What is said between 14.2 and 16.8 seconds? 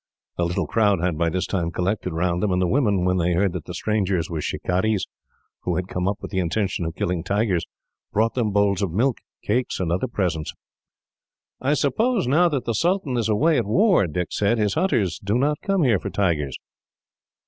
said, "his hunters do not come here for tigers?"